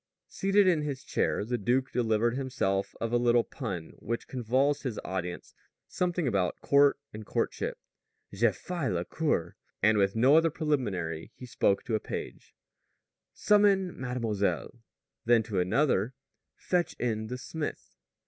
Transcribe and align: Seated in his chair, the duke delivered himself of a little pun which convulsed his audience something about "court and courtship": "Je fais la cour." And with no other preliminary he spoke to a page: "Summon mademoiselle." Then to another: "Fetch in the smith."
Seated 0.27 0.65
in 0.67 0.81
his 0.81 1.03
chair, 1.03 1.45
the 1.45 1.59
duke 1.59 1.91
delivered 1.91 2.35
himself 2.35 2.95
of 2.99 3.13
a 3.13 3.17
little 3.19 3.43
pun 3.43 3.91
which 3.99 4.27
convulsed 4.27 4.81
his 4.81 4.97
audience 5.05 5.53
something 5.87 6.27
about 6.27 6.59
"court 6.59 6.97
and 7.13 7.23
courtship": 7.23 7.77
"Je 8.33 8.47
fais 8.51 8.91
la 8.91 9.03
cour." 9.03 9.55
And 9.83 9.99
with 9.99 10.15
no 10.15 10.35
other 10.37 10.49
preliminary 10.49 11.31
he 11.35 11.45
spoke 11.45 11.83
to 11.83 11.93
a 11.93 11.99
page: 11.99 12.55
"Summon 13.31 13.95
mademoiselle." 13.95 14.73
Then 15.25 15.43
to 15.43 15.59
another: 15.59 16.15
"Fetch 16.55 16.95
in 16.97 17.27
the 17.27 17.37
smith." 17.37 17.95